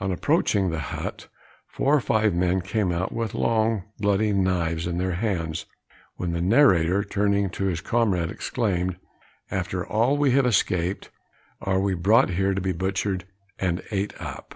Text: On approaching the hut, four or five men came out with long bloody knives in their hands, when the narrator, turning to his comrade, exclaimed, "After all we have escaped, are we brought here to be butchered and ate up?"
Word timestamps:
On 0.00 0.10
approaching 0.10 0.70
the 0.70 0.78
hut, 0.78 1.28
four 1.66 1.94
or 1.94 2.00
five 2.00 2.32
men 2.32 2.62
came 2.62 2.90
out 2.90 3.12
with 3.12 3.34
long 3.34 3.82
bloody 3.98 4.32
knives 4.32 4.86
in 4.86 4.96
their 4.96 5.12
hands, 5.16 5.66
when 6.14 6.32
the 6.32 6.40
narrator, 6.40 7.04
turning 7.04 7.50
to 7.50 7.64
his 7.66 7.82
comrade, 7.82 8.30
exclaimed, 8.30 8.96
"After 9.50 9.86
all 9.86 10.16
we 10.16 10.30
have 10.30 10.46
escaped, 10.46 11.10
are 11.60 11.78
we 11.78 11.92
brought 11.92 12.30
here 12.30 12.54
to 12.54 12.60
be 12.62 12.72
butchered 12.72 13.26
and 13.58 13.82
ate 13.90 14.14
up?" 14.18 14.54